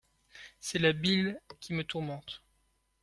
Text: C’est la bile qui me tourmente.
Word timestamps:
C’est 0.59 0.79
la 0.79 0.93
bile 0.93 1.39
qui 1.59 1.73
me 1.73 1.83
tourmente. 1.83 2.41